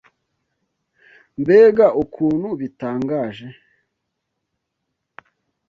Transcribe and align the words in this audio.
Mbega 1.41 1.87
ukuntu 2.03 2.49
bitangaje! 2.59 3.47